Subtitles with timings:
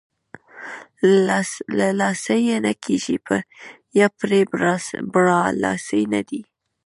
[1.77, 3.15] له لاسه یې نه کېږي
[3.99, 4.39] یا پرې
[5.11, 6.41] برلاسۍ نه دی.